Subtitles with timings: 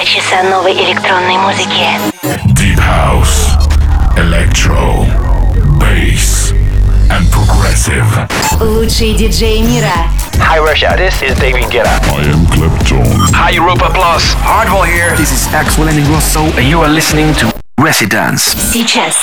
[0.00, 1.86] Два часа новой электронной музыки.
[2.54, 3.56] Deep House,
[4.16, 5.06] Electro,
[5.78, 6.52] Bass
[7.10, 8.28] and Progressive.
[8.60, 9.92] Лучшие диджеи мира.
[10.38, 11.88] Hi Russia, this is David Guetta.
[12.10, 13.04] I am Clapton.
[13.34, 15.14] Hi Europa Plus, Hardwell here.
[15.16, 18.44] This is Axel and Grosso, and you are listening to Residence.
[18.72, 19.14] Сейчас.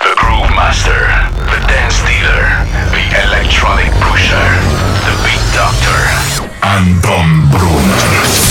[0.00, 1.08] The Groove Master,
[1.50, 4.48] the Dance Dealer, the Electronic Pusher,
[5.04, 5.98] the Beat Doctor,
[6.62, 8.49] Anton Brunner.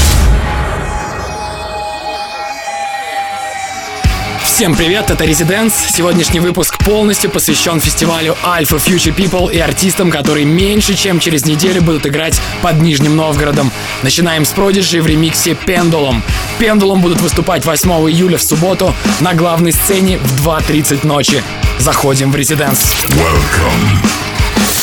[4.60, 5.72] Всем привет, это Residents.
[5.90, 11.80] Сегодняшний выпуск полностью посвящен фестивалю Alpha Future People и артистам, которые меньше чем через неделю
[11.80, 13.72] будут играть под Нижним Новгородом.
[14.02, 16.20] Начинаем с Prodigy в ремиксе Pendulum.
[16.58, 21.42] Pendulum будут выступать 8 июля в субботу на главной сцене в 2.30 ночи.
[21.78, 23.02] Заходим в Residents.
[23.16, 24.02] Welcome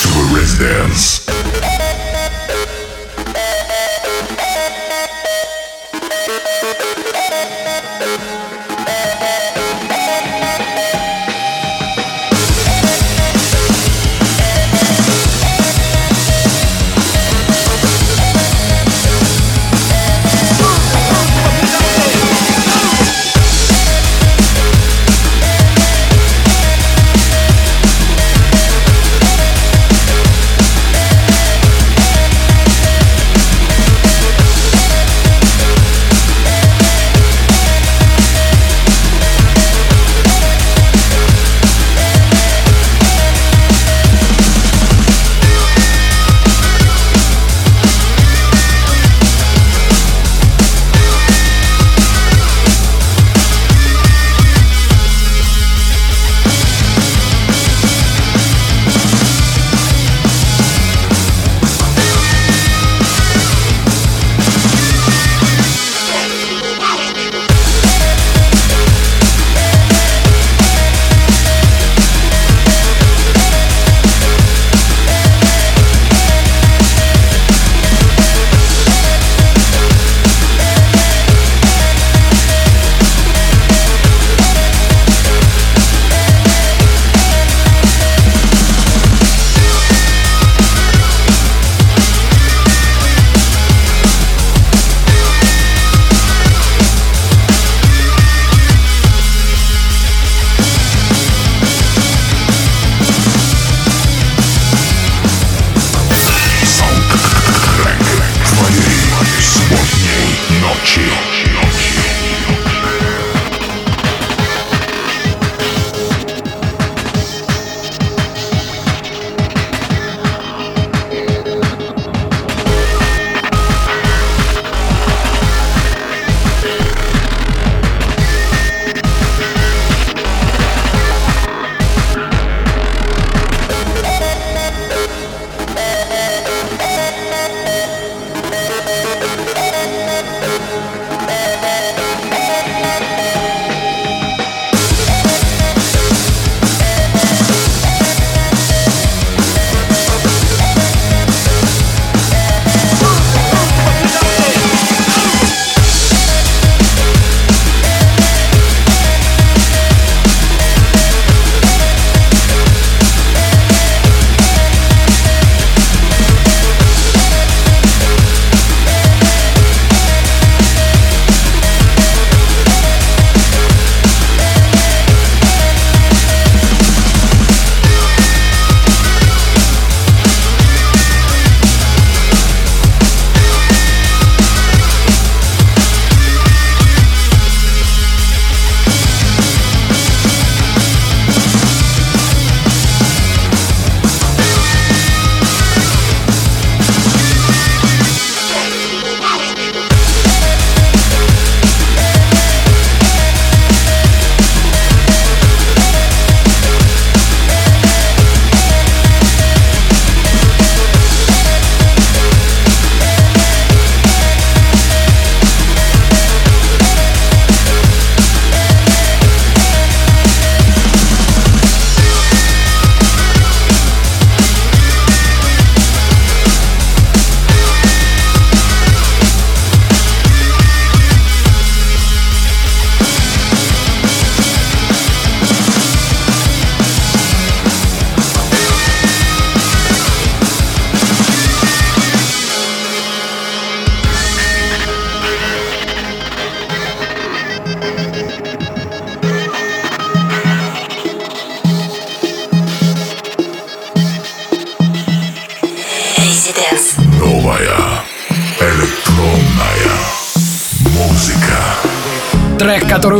[0.01, 1.21] to Residence.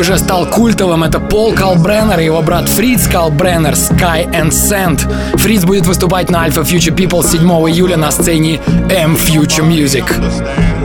[0.08, 5.02] Уже стал культовым, это Пол Калбреннер и его брат Фриц Калбреннер «Sky and Sand».
[5.38, 10.77] Фриц будет выступать на Alpha Future People 7 июля на сцене M Future Music.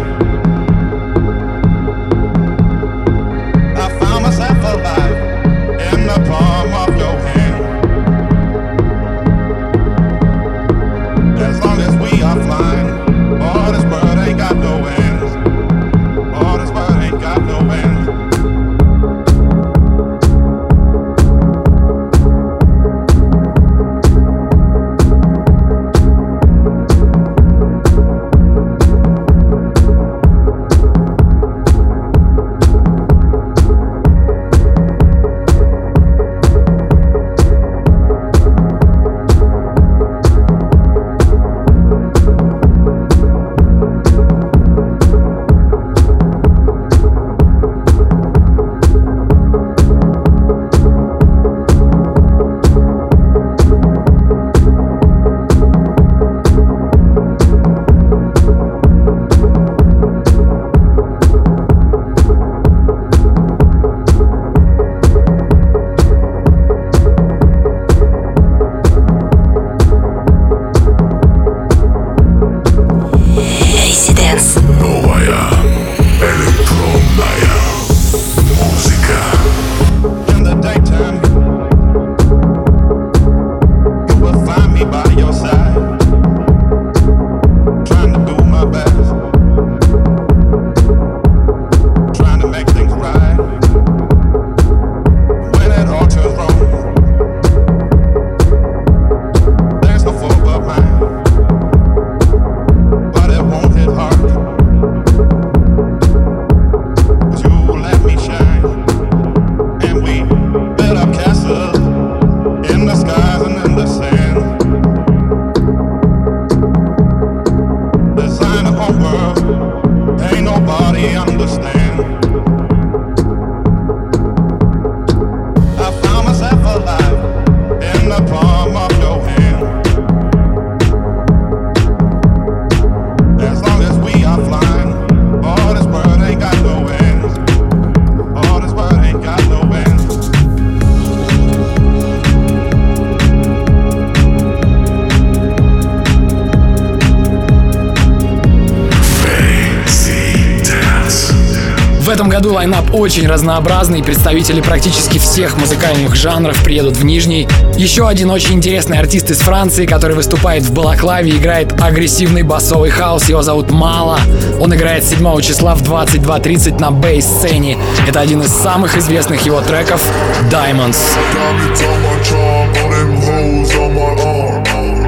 [152.33, 157.47] Году лайнап очень разнообразный, представители практически всех музыкальных жанров приедут в Нижний.
[157.77, 163.29] Еще один очень интересный артист из Франции, который выступает в Балаклаве, играет агрессивный басовый хаос,
[163.29, 164.19] его зовут Мала.
[164.59, 167.77] Он играет 7 числа в 22.30 на бейс-сцене.
[168.09, 170.03] Это один из самых известных его треков
[170.51, 170.97] «Diamonds».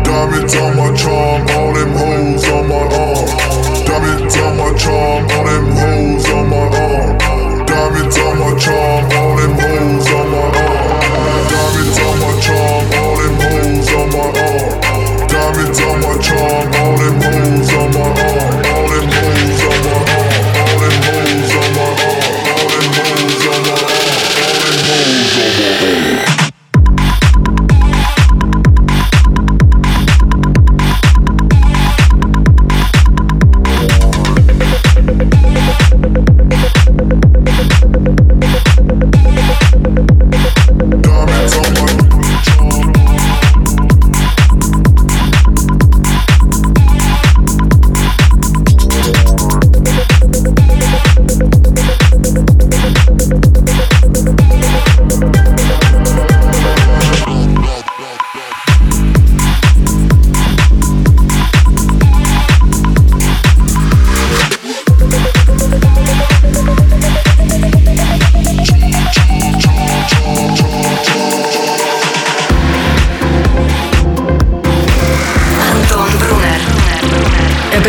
[0.04, 3.26] Diamonds on my charm, all them hoes on my arm.
[3.84, 5.33] Diamonds on my charm,
[8.58, 9.23] charm,
[54.96, 55.53] thank you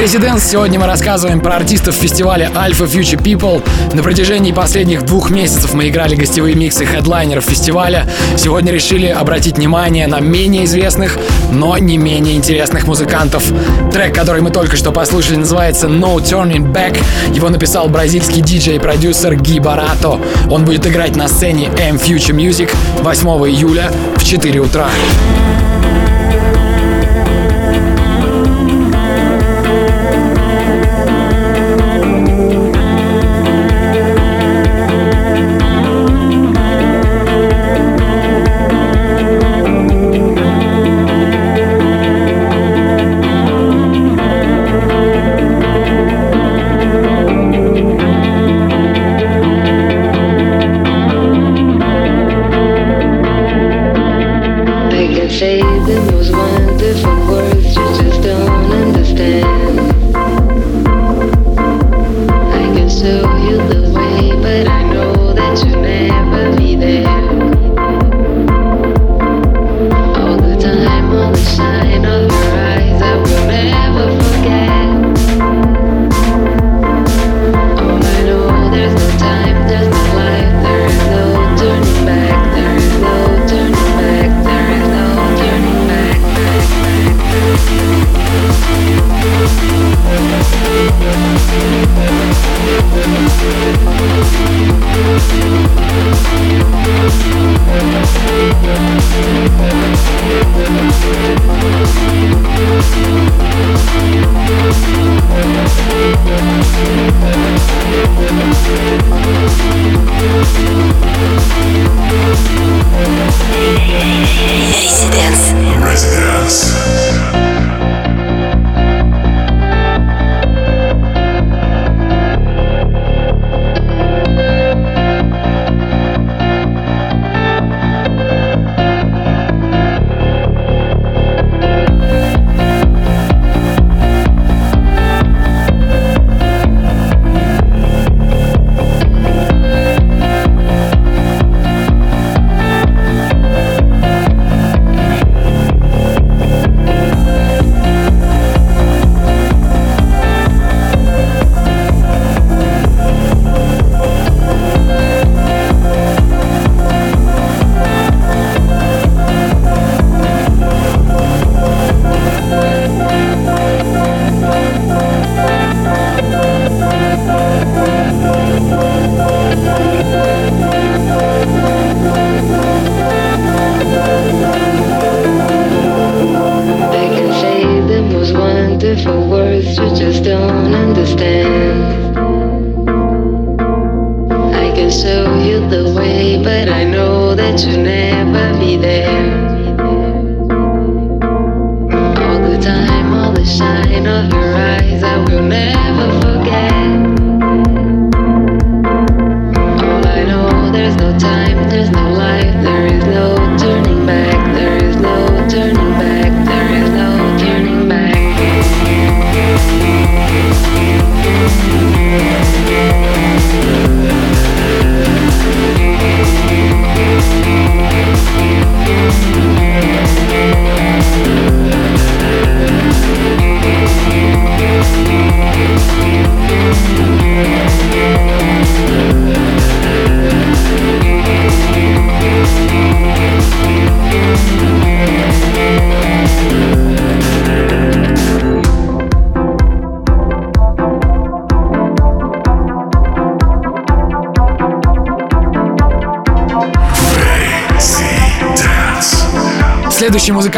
[0.05, 0.51] Residence.
[0.51, 3.67] Сегодня мы рассказываем про артистов фестиваля Alpha Future People.
[3.95, 8.07] На протяжении последних двух месяцев мы играли гостевые миксы хедлайнеров фестиваля.
[8.37, 11.17] Сегодня решили обратить внимание на менее известных,
[11.51, 13.51] но не менее интересных музыкантов.
[13.91, 17.01] Трек, который мы только что послушали, называется No Turning Back.
[17.33, 20.19] Его написал бразильский диджей и продюсер Ги Барато.
[20.51, 22.71] Он будет играть на сцене M Future Music
[23.01, 24.87] 8 июля в 4 утра.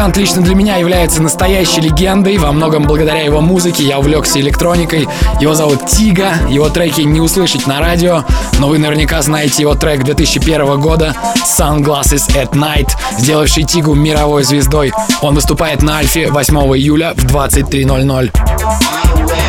[0.08, 2.38] Музыкант лично для меня является настоящей легендой.
[2.38, 5.06] Во многом благодаря его музыке я увлекся электроникой.
[5.42, 6.36] Его зовут Тига.
[6.50, 8.24] Его треки не услышать на радио,
[8.60, 14.94] но вы наверняка знаете его трек 2001 года Sunglasses at Night, сделавший Тигу мировой звездой.
[15.22, 19.47] Он выступает на Альфе 8 июля в 23.00.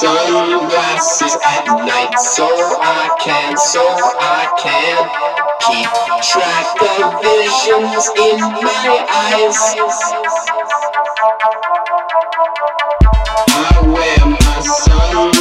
[0.00, 4.96] sunglasses at night so I can, so I can
[5.66, 5.90] keep
[6.22, 8.94] track of visions in my
[9.26, 9.58] eyes.
[13.48, 15.37] I wear my sunglasses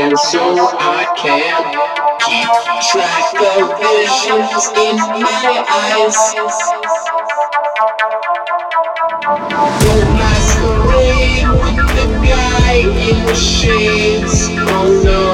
[0.00, 0.40] Can, so
[0.78, 1.52] I can
[2.24, 2.48] keep
[2.88, 6.16] track of visions in my eyes.
[9.84, 15.28] Don't masquerade with the guy in the shades, oh no.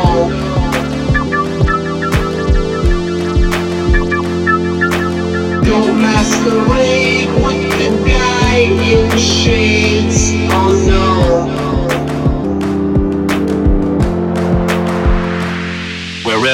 [5.63, 11.56] Don't masquerade with the guy in the shades, oh no.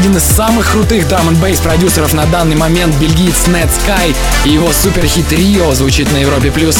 [0.00, 4.48] Один из самых крутых драм н бейс продюсеров на данный момент бельгиец Ned Sky и
[4.48, 6.50] его суперхит Рио звучит на Европе+.
[6.50, 6.78] плюс.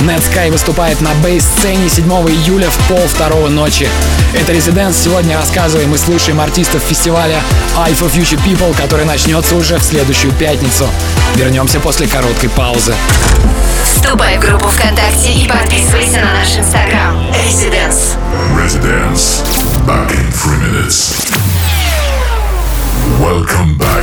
[0.00, 3.86] Ned Sky выступает на бейс-сцене 7 июля в пол второго ночи.
[4.32, 4.96] Это Резиденс.
[4.96, 7.42] Сегодня рассказываем и слушаем артистов фестиваля
[7.76, 10.88] Alpha Future People, который начнется уже в следующую пятницу.
[11.34, 12.94] Вернемся после короткой паузы.
[13.84, 17.22] Вступай в группу ВКонтакте и подписывайся на наш инстаграм.
[17.32, 18.16] Residence.
[18.56, 19.42] Residence.
[19.86, 21.51] Back in three minutes.
[23.20, 24.02] Welcome back.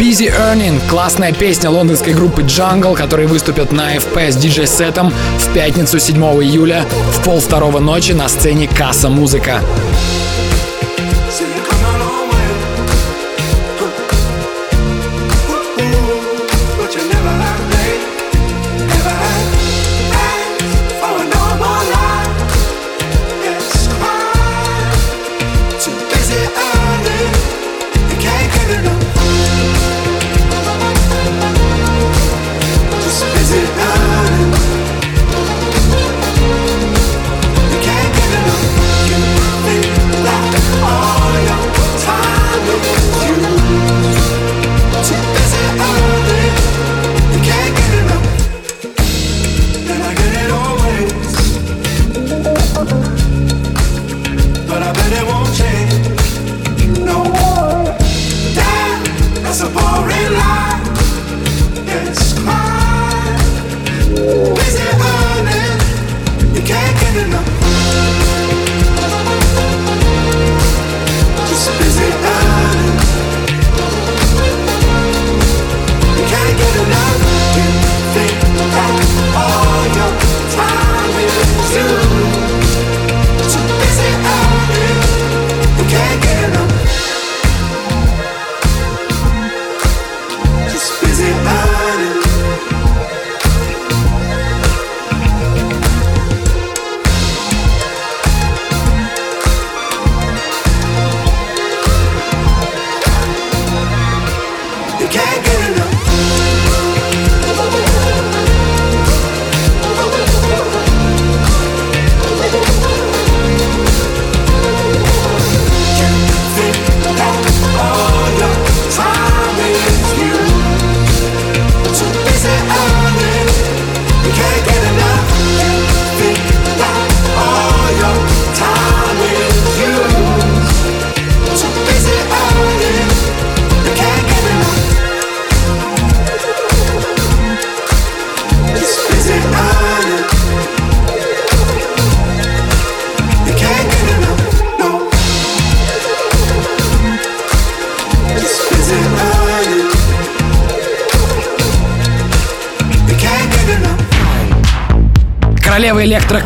[0.00, 5.98] Busy Earning— классная песня лондонской группы Jungle, которые выступят на FP с диджей-сетом в пятницу
[5.98, 9.60] 7 июля в пол второго ночи на сцене Касса Музыка.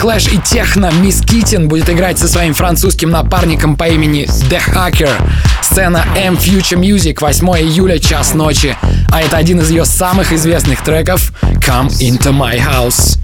[0.04, 5.10] Электроклэш и техно Miss Kittin будет играть со своим французским напарником по имени The Hacker.
[5.62, 8.76] Сцена M Future Music 8 июля, час ночи.
[9.10, 13.18] А это один из ее самых известных треков Come Into My House.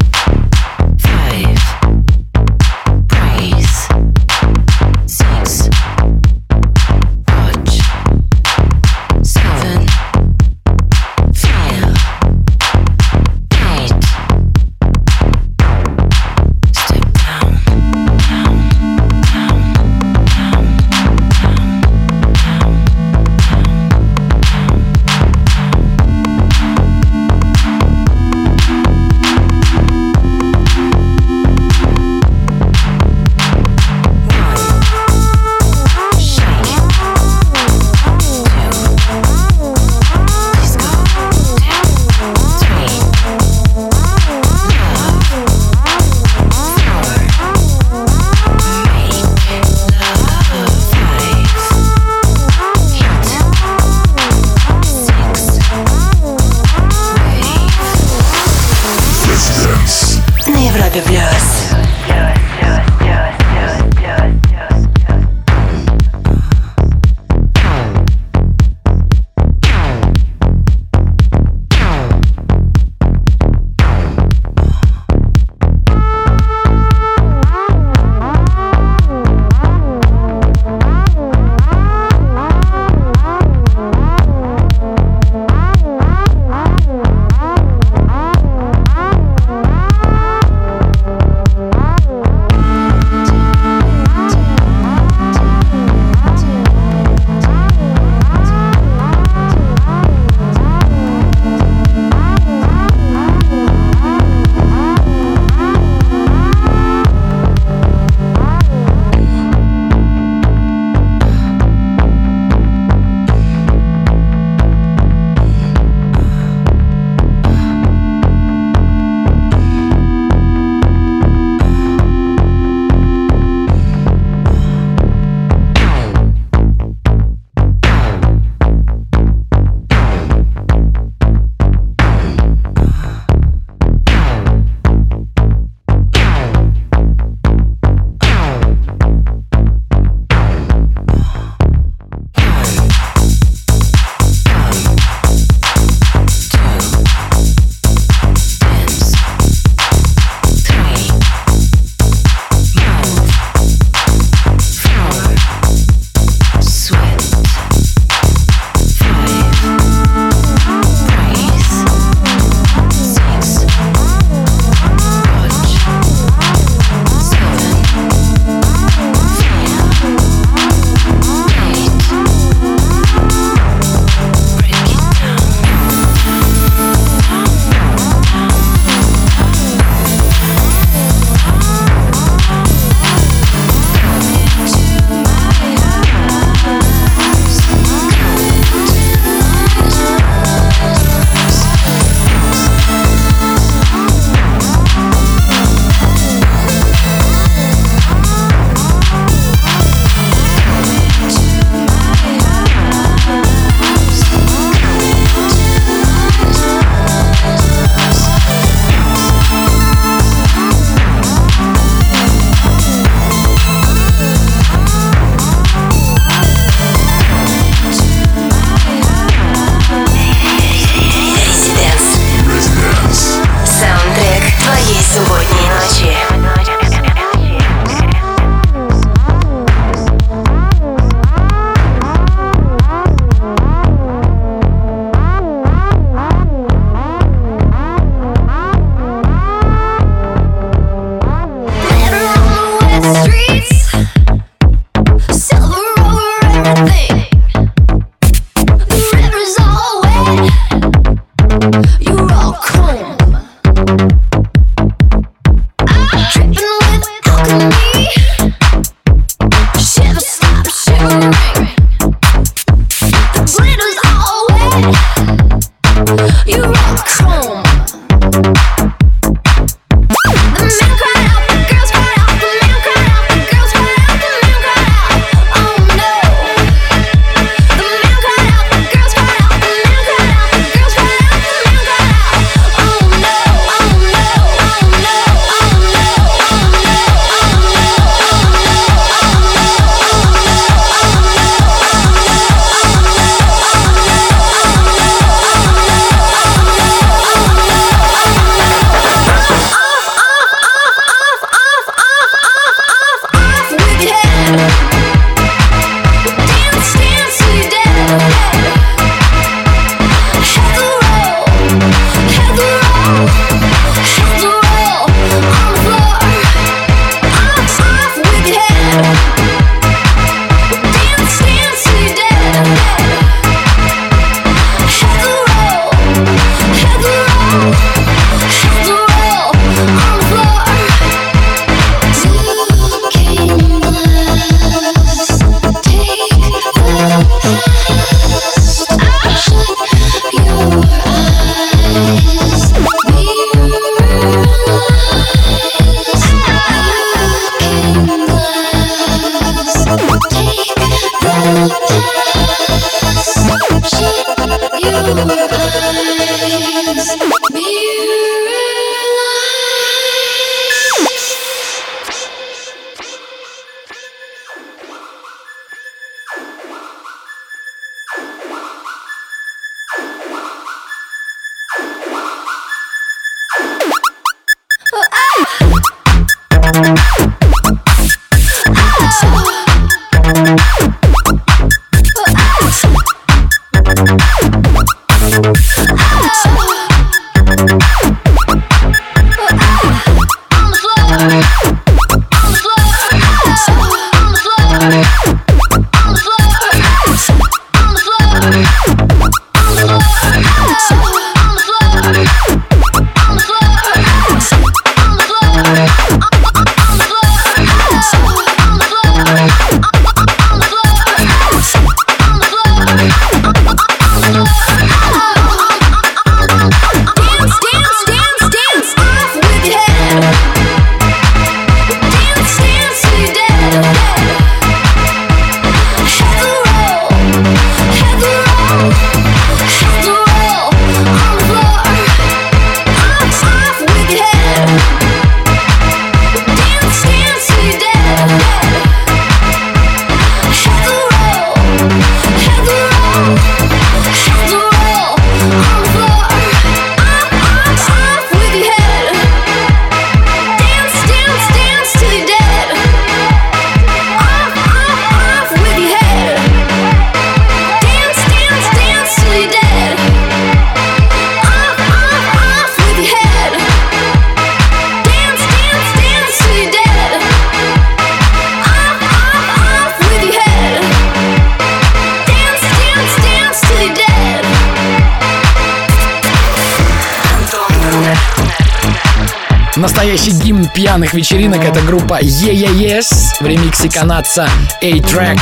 [481.01, 483.07] Пьяных вечеринок— это группа Yeah Yes
[483.41, 484.51] в ремиксе канадца
[484.83, 485.39] A-Track.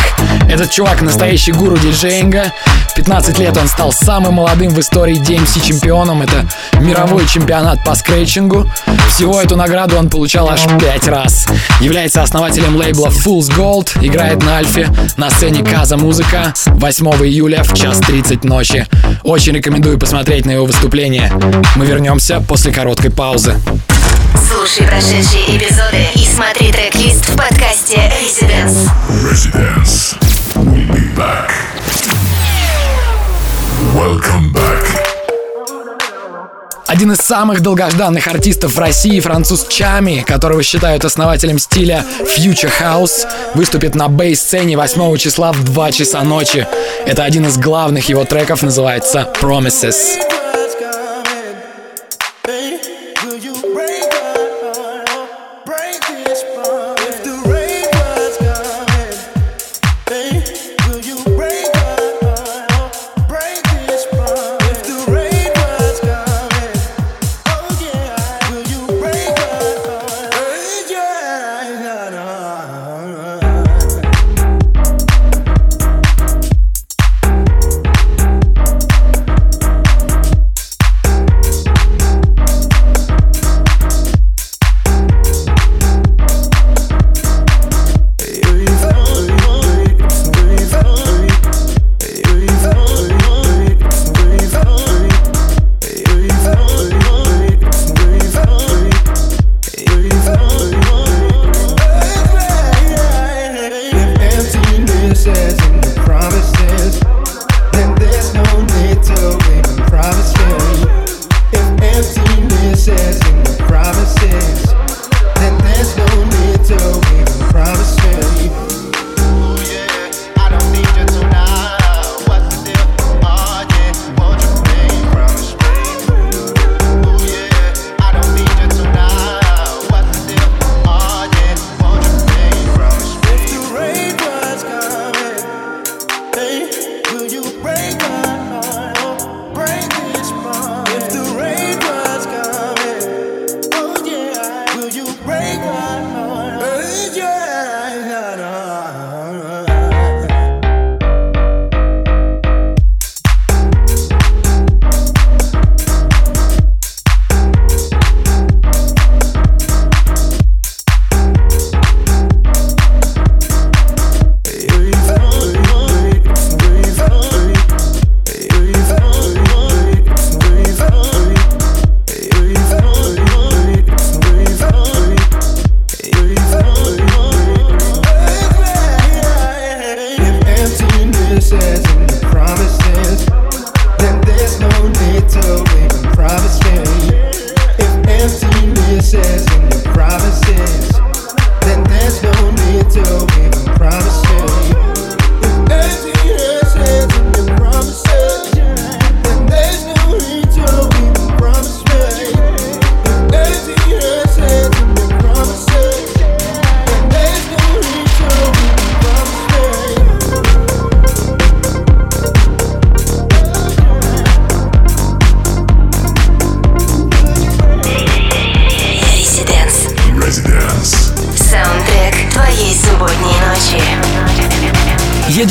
[0.49, 2.53] Этот чувак— настоящий гуру диджеинга.
[2.95, 6.23] 15 лет он стал самым молодым в истории DMC чемпионом.
[6.23, 6.47] Это
[6.81, 8.71] мировой чемпионат по скретчингу.
[9.09, 11.49] Всего эту награду он получал аж 5 раз.
[11.81, 13.89] Является основателем лейбла Fool's Gold.
[14.01, 18.87] Играет на Альфе на сцене Каза Музыка 8 июля в час 30 ночи.
[19.25, 21.33] Очень рекомендую посмотреть на его выступление.
[21.75, 23.57] Мы вернемся после короткой паузы.
[24.51, 28.89] Слушай прошедшие эпизоды и смотри трек-лист в подкасте Residence.
[29.23, 30.17] Residence.
[30.55, 31.51] We'll be back.
[33.95, 34.87] Welcome back.
[36.87, 43.29] Один из самых долгожданных артистов в России, француз Чами, которого считают основателем стиля Future House,
[43.55, 46.67] выступит на бейс-сцене 8 числа в 2 часа ночи.
[47.05, 50.17] Это один из главных его треков, называется Promises.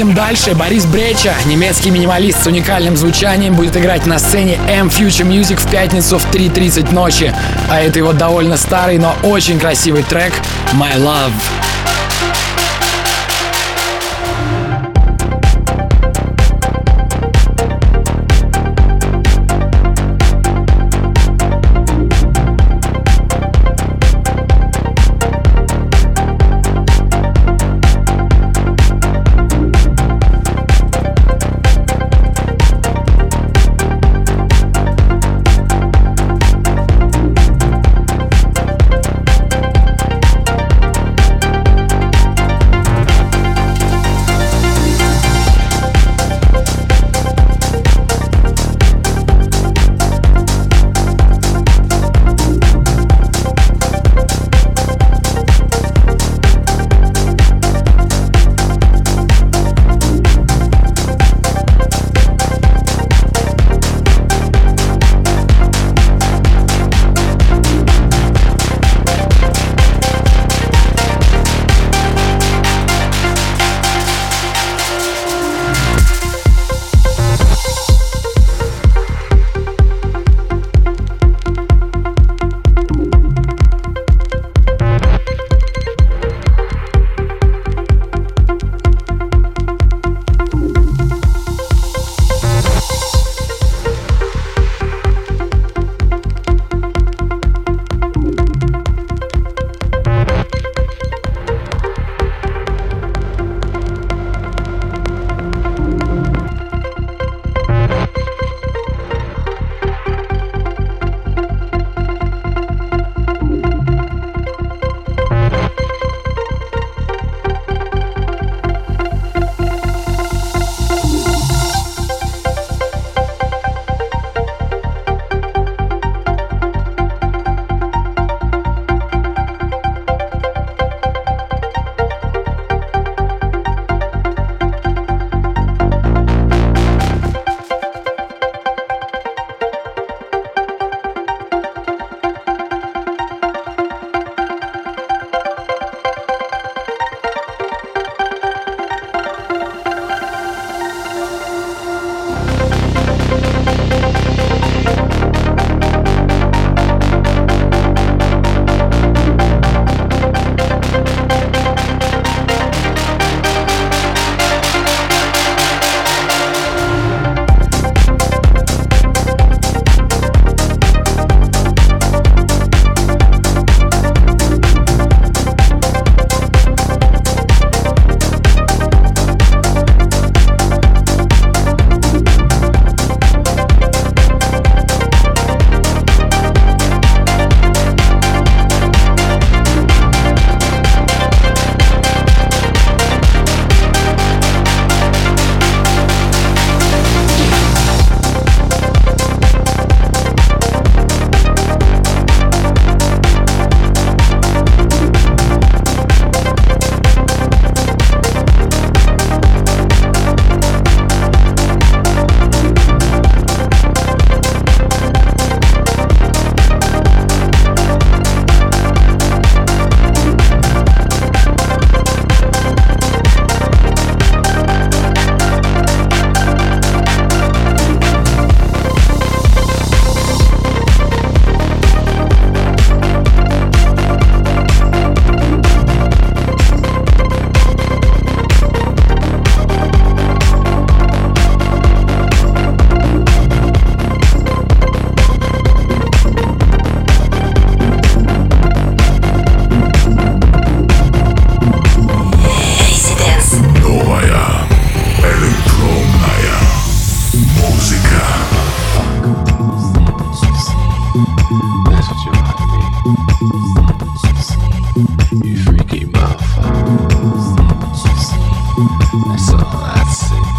[0.06, 5.56] Дальше Борис Бреча, немецкий минималист с уникальным звучанием, будет играть на сцене M Future Music
[5.56, 7.34] в пятницу в 3.30 ночи.
[7.68, 10.34] А это его довольно старый, но очень красивый трек
[10.74, 11.67] «My Love».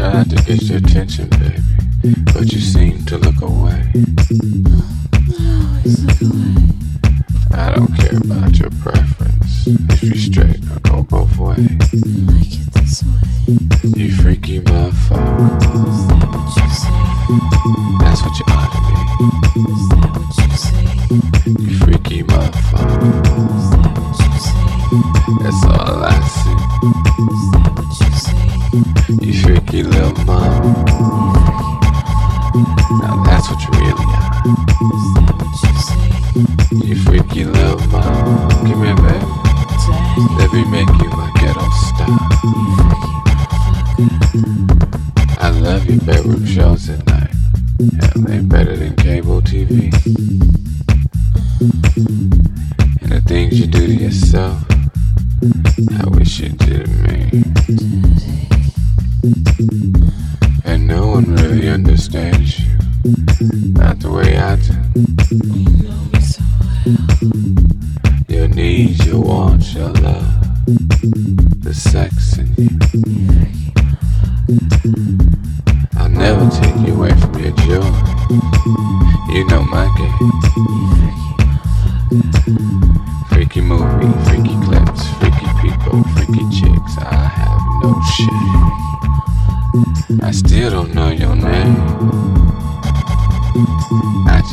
[0.00, 3.84] tried to get your attention, baby, but you seem to look away.
[3.84, 4.94] I
[5.84, 6.56] look away.
[7.52, 9.66] I don't care about your preference.
[9.66, 12.09] If you straight, I'll go both ways.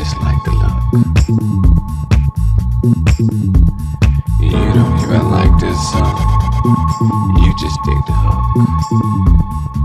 [0.08, 0.38] just like.
[4.40, 6.16] You don't even like this song.
[7.44, 9.77] You just dig the hook.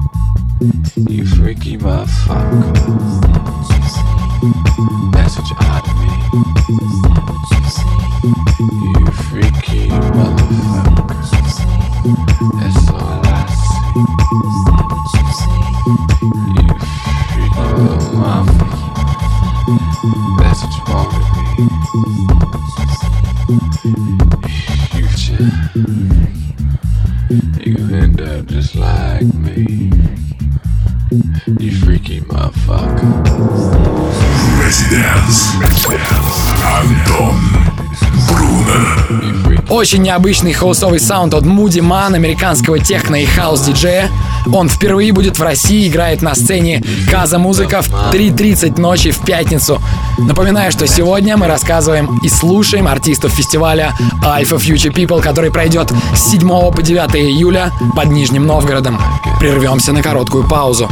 [39.92, 44.08] Очень необычный хаосовый саунд от Муди Ман, американского техно и хаос-диджея.
[44.50, 49.82] Он впервые будет в России, играет на сцене Каза Музыка в 3.30 ночи в пятницу.
[50.16, 53.92] Напоминаю, что сегодня мы рассказываем и слушаем артистов фестиваля
[54.24, 58.98] Alpha Future People, который пройдет с 7 по 9 июля под Нижним Новгородом.
[59.40, 60.88] Прервемся на короткую паузу.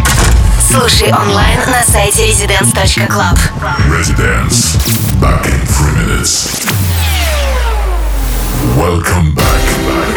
[0.71, 3.39] Слушай онлайн на сайте residence.club.
[3.89, 4.77] Residence.
[5.19, 6.80] Back in three minutes.
[8.81, 10.10] Welcome back.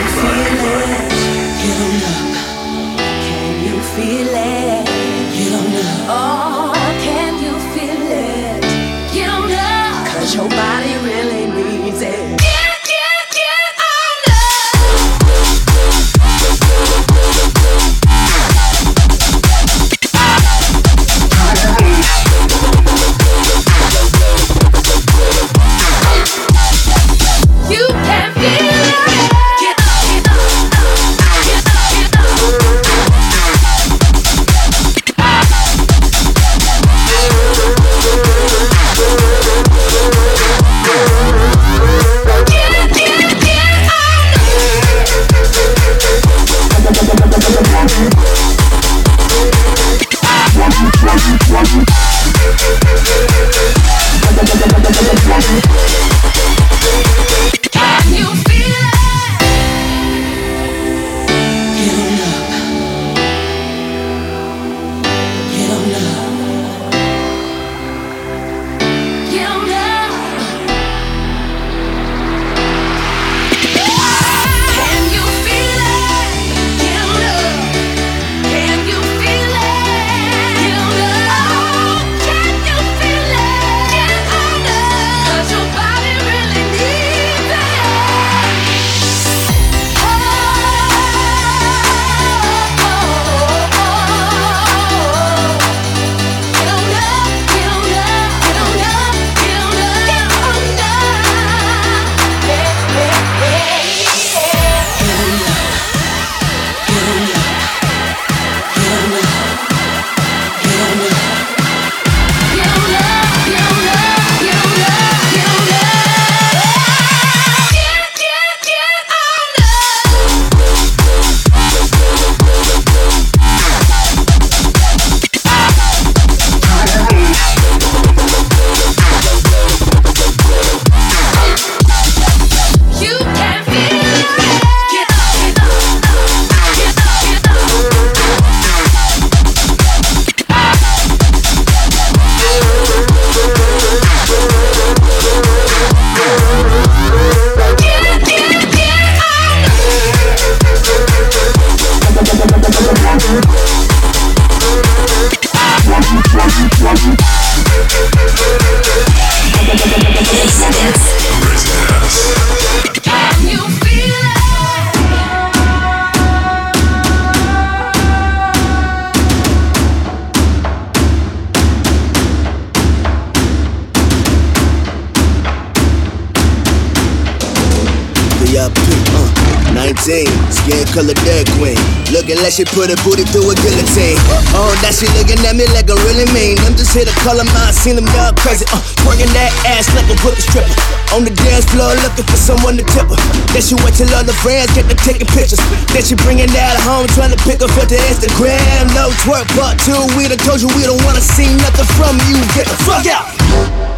[182.44, 184.20] Like she put a booty through a guillotine.
[184.52, 186.60] Oh, that she looking at me like I really mean.
[186.68, 188.68] I'm just here to color mine, seen them young crazy.
[188.68, 188.84] Uh,
[189.32, 190.76] that ass like a wicked stripper.
[191.16, 193.20] On the dance floor looking for someone to tip her.
[193.56, 195.64] Then she went to all the friends, get to taking pictures.
[195.96, 198.92] Then she bringing that home, trying to pick up for the Instagram.
[198.92, 199.96] No twerk part two.
[200.20, 202.36] We done told you we don't wanna see nothing from you.
[202.52, 203.93] Get the fuck out.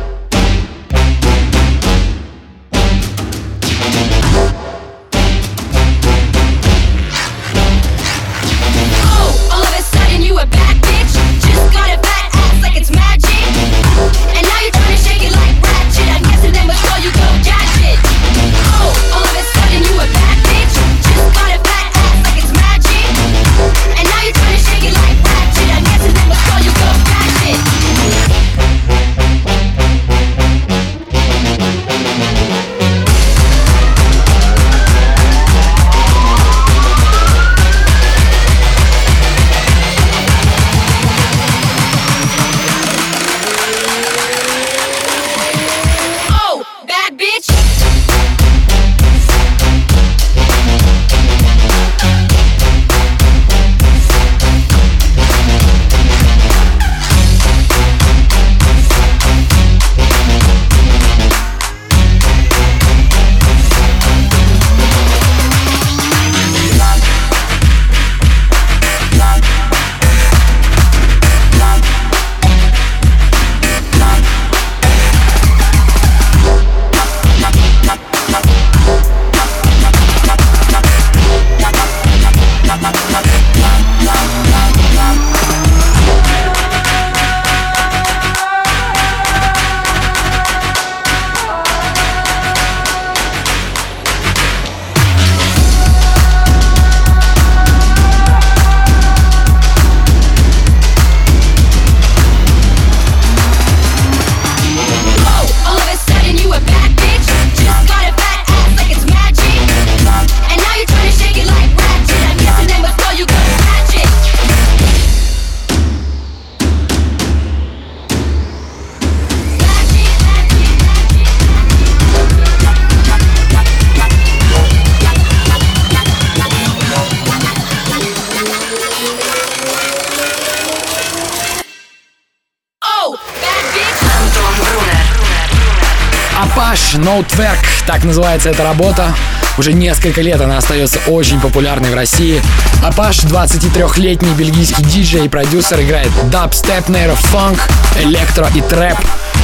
[137.87, 139.13] Так называется эта работа.
[139.57, 142.41] Уже несколько лет она остается очень популярной в России.
[142.83, 147.59] Апаш 23-летний бельгийский диджей и продюсер играет дабстеп, нейрофанк,
[147.97, 148.97] электро и трэп.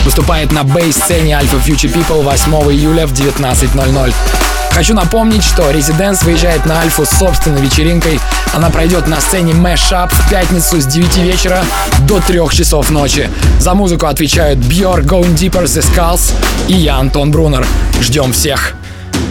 [0.04, 4.51] Выступает на бейс-сцене Alpha Future People 8 июля в 19.00.
[4.74, 8.20] Хочу напомнить, что Residents выезжает на Альфу с собственной вечеринкой.
[8.54, 11.64] Она пройдет на сцене Mashup в пятницу с 9 вечера
[12.08, 13.30] до 3 часов ночи.
[13.60, 16.32] За музыку отвечают Björk, Going Deeper, The Skulls
[16.68, 17.68] и я, Антон Брунер.
[18.02, 18.76] Ждем всех.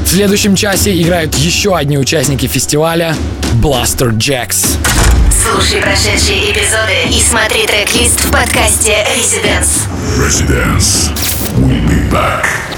[0.05, 3.17] В следующем часе играют еще одни участники фестиваля
[3.63, 4.77] Blaster Jacks.
[5.43, 9.89] Слушай прошедшие эпизоды и смотри трек-лист в подкасте Residence.
[10.19, 11.11] Residence.
[11.57, 12.70] We'll be back.